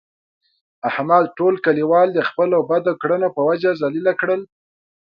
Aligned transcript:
احمد 0.89 1.23
ټول 1.37 1.53
کلیوال 1.65 2.07
د 2.13 2.19
خپلو 2.29 2.57
بدو 2.69 2.93
کړنو 3.01 3.27
په 3.35 3.41
وجه 3.49 3.71
ذلیله 3.81 4.13
کړل. 4.21 4.41